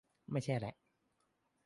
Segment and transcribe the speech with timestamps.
[0.31, 0.75] ไม่ใช่แระ